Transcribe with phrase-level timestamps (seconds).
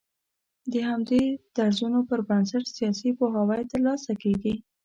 [0.71, 1.21] د همدې
[1.57, 4.53] درځونو پر بنسټ سياسي پوهاوی تر لاسه کېږي